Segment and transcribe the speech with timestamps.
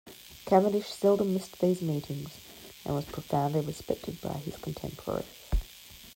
[0.45, 2.31] Cavendish seldom missed these meetings,
[2.85, 5.25] and was profoundly respected by his contemporaries.